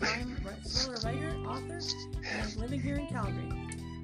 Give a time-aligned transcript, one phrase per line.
[0.00, 1.80] time thriller writer, author,
[2.24, 3.50] and living here in Calgary.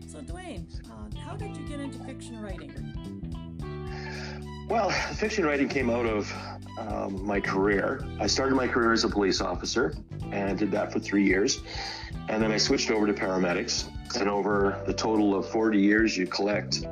[0.06, 2.72] So, Dwayne, uh, how did you get into fiction writing?
[4.68, 6.32] Well, fiction writing came out of
[6.78, 8.06] um, my career.
[8.20, 9.94] I started my career as a police officer
[10.30, 11.62] and did that for three years.
[12.28, 13.88] And then I switched over to paramedics.
[14.18, 16.86] And over the total of 40 years, you collect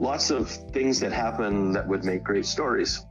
[0.00, 3.04] lots of things that happen that would make great stories.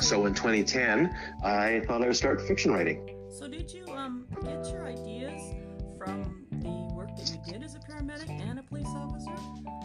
[0.00, 3.19] So in 2010, I thought I would start fiction writing.
[3.30, 5.54] So did you um, get your ideas
[5.96, 9.32] from the work that you did as a paramedic and a police officer?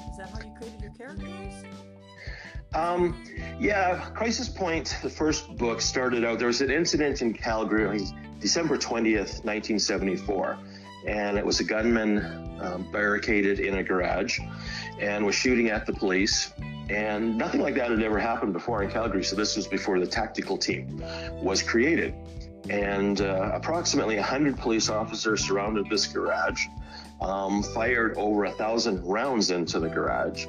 [0.10, 1.64] Is that how you created your characters?
[2.74, 3.24] Um,
[3.60, 6.40] yeah, Crisis Point, the first book started out.
[6.40, 8.08] There was an incident in Calgary,
[8.40, 10.58] December 20th, 1974,
[11.08, 14.40] and it was a gunman um, barricaded in a garage
[15.00, 16.52] and was shooting at the police.
[16.90, 19.24] And nothing like that had ever happened before in Calgary.
[19.24, 21.04] So this was before the tactical team
[21.42, 22.14] was created.
[22.70, 26.66] And uh, approximately 100 police officers surrounded this garage,
[27.22, 30.46] um, fired over a thousand rounds into the garage.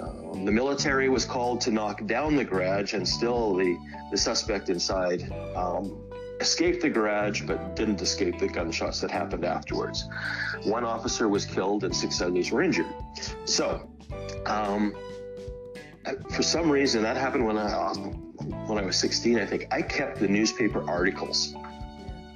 [0.00, 3.78] Um, the military was called to knock down the garage, and still the,
[4.10, 6.00] the suspect inside um,
[6.40, 10.08] escaped the garage but didn't escape the gunshots that happened afterwards.
[10.64, 12.92] One officer was killed and six others were injured.
[13.44, 13.88] So,
[14.46, 14.94] um,
[16.30, 17.70] for some reason, that happened when I
[18.66, 19.38] when I was 16.
[19.38, 21.54] I think I kept the newspaper articles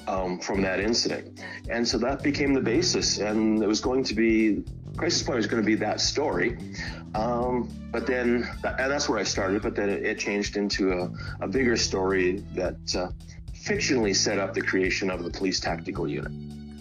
[0.06, 3.18] um, from that incident, and so that became the basis.
[3.18, 4.64] And it was going to be
[4.98, 6.58] Crisis Point was going to be that story.
[7.14, 9.62] Um, but then, and that's where I started.
[9.62, 11.10] But then it, changed into a,
[11.40, 13.08] a, bigger story that uh,
[13.54, 16.32] fictionally set up the creation of the police tactical unit.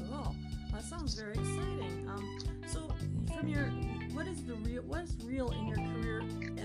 [0.09, 0.35] Cool.
[0.73, 2.09] That sounds very exciting.
[2.09, 2.89] Um, so,
[3.35, 3.65] from your,
[4.13, 4.81] what is the real?
[4.81, 5.77] What is real in your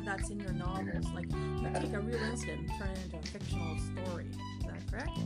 [0.04, 1.06] that's in your novels?
[1.14, 4.26] Like, you take a real incident and turn it into a fictional story.
[4.60, 5.18] Is that correct?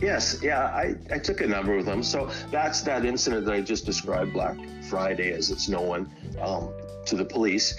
[0.00, 2.02] Yes, yeah, I, I took a number of them.
[2.02, 4.56] So that's that incident that I just described, Black
[4.88, 6.10] Friday, as it's known
[6.40, 6.70] um,
[7.06, 7.76] to the police.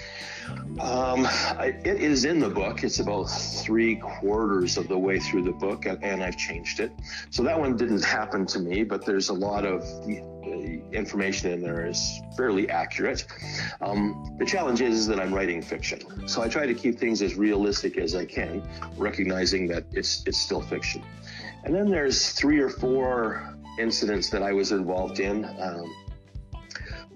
[0.80, 2.84] Um, I, it is in the book.
[2.84, 6.92] It's about three quarters of the way through the book, and, and I've changed it.
[7.30, 9.82] So that one didn't happen to me, but there's a lot of
[10.46, 13.26] the, information in there is fairly accurate.
[13.80, 17.34] Um, the challenge is, that I'm writing fiction, so I try to keep things as
[17.34, 18.62] realistic as I can,
[18.96, 21.02] recognizing that it's it's still fiction.
[21.64, 25.44] And then there's three or four incidents that I was involved in.
[25.60, 25.94] Um,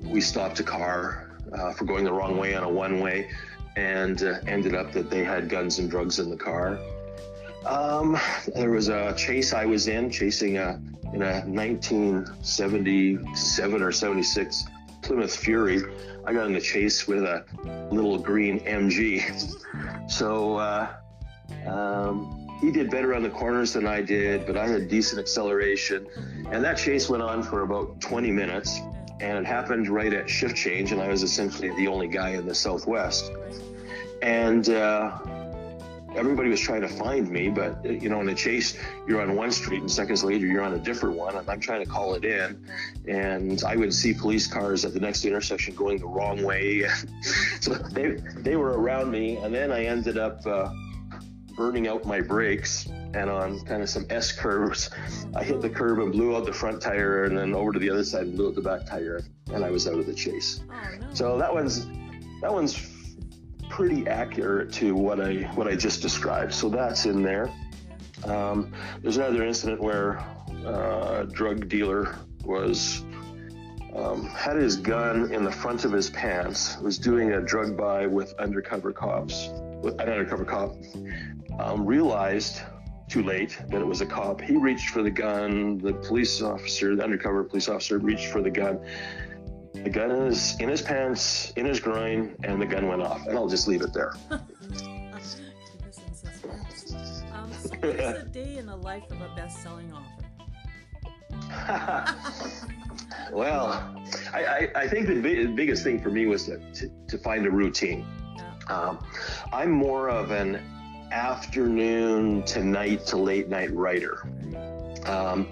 [0.03, 3.31] we stopped a car uh, for going the wrong way on a one way
[3.77, 6.79] and uh, ended up that they had guns and drugs in the car.
[7.67, 8.17] Um,
[8.55, 10.81] there was a chase I was in, chasing a
[11.13, 14.65] in a 1977 or 76
[15.03, 15.83] Plymouth Fury.
[16.25, 17.45] I got in the chase with a
[17.91, 19.57] little green MG.
[20.09, 20.89] So uh,
[21.69, 26.09] um, he did better on the corners than I did, but I had decent acceleration.
[26.51, 28.81] And that chase went on for about 20 minutes
[29.21, 32.47] and it happened right at shift change, and I was essentially the only guy in
[32.47, 33.31] the Southwest.
[34.23, 35.19] And uh,
[36.17, 39.51] everybody was trying to find me, but you know, in a chase, you're on one
[39.51, 42.25] street, and seconds later, you're on a different one, and I'm trying to call it
[42.25, 42.65] in.
[43.09, 46.87] And I would see police cars at the next intersection going the wrong way,
[47.61, 50.47] so they they were around me, and then I ended up.
[50.47, 50.71] Uh,
[51.57, 54.89] burning out my brakes and on kind of some S curves,
[55.35, 57.91] I hit the curb and blew out the front tire and then over to the
[57.91, 59.21] other side and blew out the back tire
[59.53, 60.63] and I was out of the chase.
[60.71, 61.07] Oh.
[61.13, 61.87] So that one's
[62.41, 62.73] that one's
[63.71, 66.53] pretty accurate to what I what I just described.
[66.53, 67.51] So that's in there.
[68.25, 70.19] Um, there's another incident where
[70.67, 73.03] uh, a drug dealer was
[73.95, 78.07] um, had his gun in the front of his pants, was doing a drug buy
[78.07, 79.49] with undercover cops,
[79.83, 80.77] with an undercover cop,
[81.59, 82.61] um, realized
[83.09, 84.41] too late that it was a cop.
[84.41, 85.79] He reached for the gun.
[85.79, 88.79] The police officer, the undercover police officer, reached for the gun.
[89.73, 93.27] The gun is in his pants, in his groin, and the gun went off.
[93.27, 94.13] And I'll just leave it there.
[94.31, 94.41] um,
[97.53, 100.21] so what is a day in the life of a best-selling author?
[103.33, 103.67] well,
[104.33, 107.47] I, I, I, think the big, biggest thing for me was to, to, to find
[107.47, 108.07] a routine.
[108.37, 108.53] Yeah.
[108.69, 109.05] Um,
[109.53, 110.61] I'm more of an
[111.13, 114.23] afternoon to night to late night writer.
[115.07, 115.49] Um,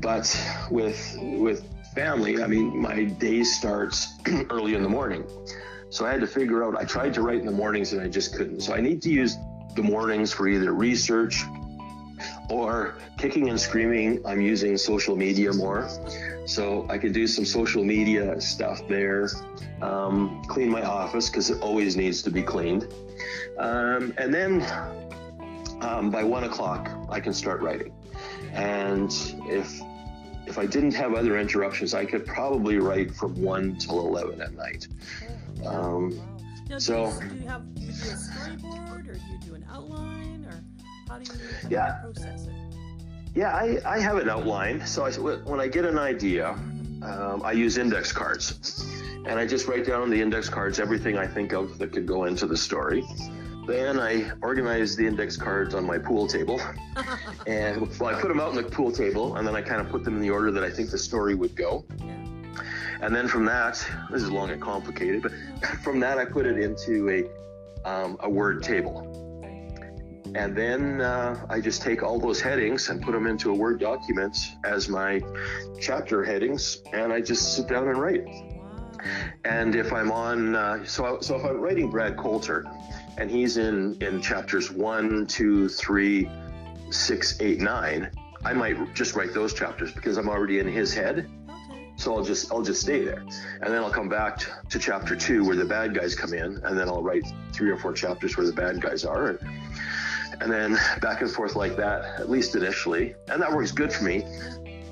[0.00, 0.34] but
[0.70, 1.64] with with
[1.94, 4.14] family, I mean, my day starts
[4.50, 5.24] early in the morning.
[5.90, 6.76] So I had to figure out.
[6.76, 8.60] I tried to write in the mornings and I just couldn't.
[8.60, 9.36] So I need to use
[9.74, 11.42] the mornings for either research
[12.48, 14.24] or kicking and screaming.
[14.26, 15.88] I'm using social media more.
[16.46, 19.28] So I could do some social media stuff there,
[19.80, 22.92] um, clean my office because it always needs to be cleaned.
[23.58, 24.62] Um, and then
[25.82, 27.92] um, by one o'clock, I can start writing.
[28.52, 29.12] And
[29.46, 29.80] if
[30.52, 34.52] if I didn't have other interruptions, I could probably write from one till eleven at
[34.52, 34.86] night.
[35.64, 36.20] Oh, Um.
[36.68, 39.38] Now, so- do you, do you have do you do a storyboard or do you
[39.46, 40.62] do an outline or
[41.08, 41.38] how do you,
[41.70, 42.00] Yeah.
[42.02, 42.52] process it?
[43.34, 44.86] Yeah, I, I have an outline.
[44.86, 46.50] So I, when I get an idea,
[47.02, 48.84] um, I use index cards.
[49.26, 52.06] And I just write down on the index cards everything I think of that could
[52.06, 53.04] go into the story.
[53.66, 56.60] Then I organize the index cards on my pool table.
[57.46, 59.88] And well, I put them out on the pool table, and then I kind of
[59.88, 61.84] put them in the order that I think the story would go.
[63.00, 65.32] And then from that, this is long and complicated, but
[65.82, 69.22] from that I put it into a um, a word table.
[70.34, 73.80] And then uh, I just take all those headings and put them into a Word
[73.80, 75.20] document as my
[75.80, 78.26] chapter headings, and I just sit down and write.
[79.44, 82.64] And if I'm on, uh, so I, so if I'm writing Brad Coulter,
[83.18, 86.30] and he's in in chapters one, two, three,
[86.90, 88.10] six, eight, nine,
[88.44, 91.28] I might just write those chapters because I'm already in his head.
[91.96, 93.20] So I'll just I'll just stay there,
[93.60, 96.58] and then I'll come back t- to chapter two where the bad guys come in,
[96.64, 99.38] and then I'll write three or four chapters where the bad guys are, and,
[100.40, 104.04] and then back and forth like that at least initially, and that works good for
[104.04, 104.24] me.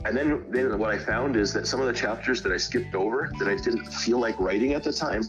[0.05, 2.94] And then then what I found is that some of the chapters that I skipped
[2.94, 5.23] over that I didn't feel like writing at the time,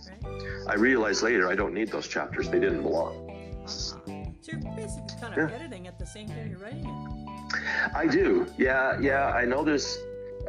[0.67, 3.27] I realized later I don't need those chapters; they didn't belong.
[3.65, 5.55] So you're basically kind of Yeah.
[5.55, 7.95] editing at the same time you're writing it.
[7.95, 8.47] I do.
[8.57, 9.31] Yeah, yeah.
[9.31, 9.97] I know there's,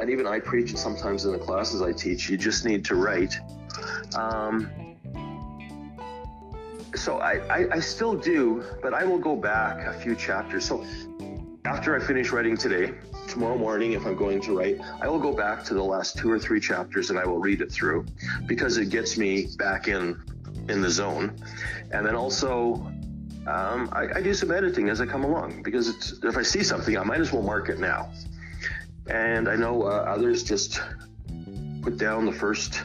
[0.01, 2.31] and even I preach it sometimes in the classes I teach.
[2.31, 3.35] You just need to write.
[4.15, 4.71] Um,
[6.95, 10.65] so I, I, I still do, but I will go back a few chapters.
[10.67, 10.85] So
[11.65, 12.93] after I finish writing today,
[13.33, 16.31] tomorrow morning, if I'm going to write, I will go back to the last two
[16.31, 18.05] or three chapters and I will read it through
[18.47, 20.23] because it gets me back in
[20.69, 21.35] in the zone.
[21.93, 22.75] And then also
[23.47, 26.97] um, I, I do some editing as I come along because if I see something,
[26.99, 28.13] I might as well mark it now.
[29.07, 30.83] And I know uh, others just
[31.81, 32.83] put down the first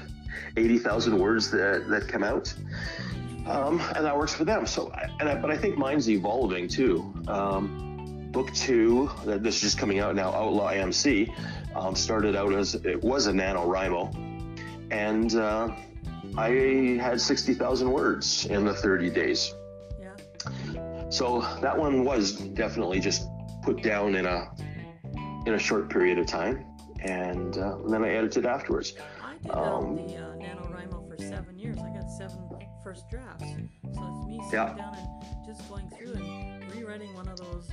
[0.56, 2.54] 80,000 words that, that come out.
[3.46, 4.66] Um, and that works for them.
[4.66, 7.14] So, and I, but I think mine's evolving too.
[7.28, 7.87] Um,
[8.32, 11.32] book two, that this is just coming out now, Outlaw MC,
[11.76, 15.70] um, started out as it was a NaNoWriMo, and uh,
[16.38, 16.50] I
[17.02, 19.54] had 60,000 words in the 30 days.
[20.00, 21.10] Yeah.
[21.10, 23.28] So that one was definitely just
[23.64, 24.50] put down in a
[25.46, 26.66] in a short period of time,
[27.00, 28.94] and, uh, then I edited afterwards.
[29.24, 31.78] I did Um, um, the uh, NaNoWriMo for seven years.
[31.78, 32.50] I got seven
[32.84, 33.44] first drafts.
[33.44, 34.74] So it's me sitting Yeah.
[34.74, 37.70] down and just going through and rewriting one of those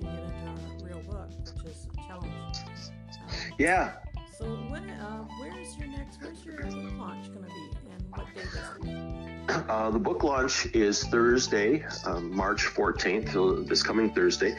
[0.00, 1.28] making it into a real book,
[1.62, 2.58] which is a challenge.
[2.66, 3.92] Um, Yeah,
[4.38, 8.26] so when, uh, where's your next, where's your book launch going to be and what
[8.34, 9.70] date is it?
[9.70, 14.56] uh, the book launch is Thursday, um, March 14th, this coming Thursday.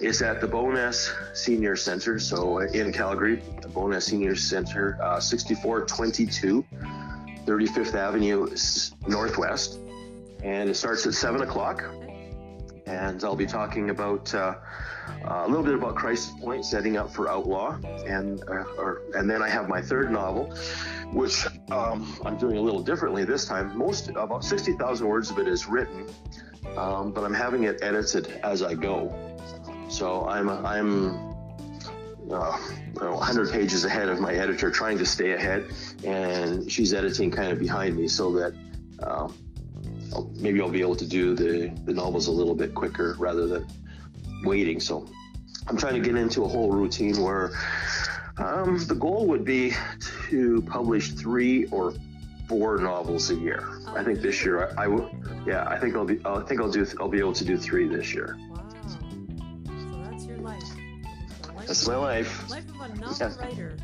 [0.00, 6.64] It's at the Bowness Senior Center, so in Calgary, the Bowness Senior Center, uh, 6422
[7.46, 8.48] 35th Avenue
[9.08, 9.78] Northwest,
[10.44, 11.84] and it starts at 7 o'clock.
[12.86, 14.54] And I'll be talking about uh,
[15.24, 19.28] uh, a little bit about Crisis Point, setting up for Outlaw, and uh, or, and
[19.28, 20.54] then I have my third novel,
[21.12, 23.76] which um, I'm doing a little differently this time.
[23.76, 26.06] Most about sixty thousand words of it is written,
[26.76, 29.14] um, but I'm having it edited as I go.
[29.88, 31.32] So I'm I'm
[32.30, 32.58] uh,
[32.94, 35.66] you know, 100 pages ahead of my editor, trying to stay ahead,
[36.04, 38.54] and she's editing kind of behind me so that.
[38.98, 39.28] Uh,
[40.14, 43.46] I'll, maybe I'll be able to do the, the novels a little bit quicker rather
[43.46, 43.66] than
[44.44, 44.80] waiting.
[44.80, 45.08] So
[45.68, 47.52] I'm trying to get into a whole routine where
[48.38, 49.74] um, the goal would be
[50.30, 51.94] to publish three or
[52.48, 53.68] four novels a year.
[53.88, 55.10] I think this year I, I will.
[55.46, 56.20] Yeah, I think I'll be.
[56.24, 56.86] I think I'll do.
[57.00, 58.36] I'll be able to do three this year.
[58.50, 58.68] Wow.
[59.66, 60.62] So that's your life.
[61.54, 62.50] Life That's my life.
[62.50, 63.36] Life of a novel Yeah.
[63.38, 63.76] writer.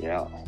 [0.00, 0.41] Yeah.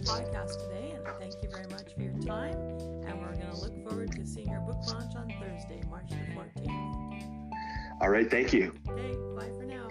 [0.00, 2.54] Podcast today, and thank you very much for your time.
[3.06, 6.60] And we're going to look forward to seeing your book launch on Thursday, March the
[6.60, 7.10] 14th.
[8.00, 8.30] All right.
[8.30, 8.72] Thank you.
[8.88, 9.88] Okay, bye for now.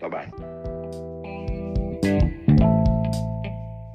[0.00, 0.78] Bye bye.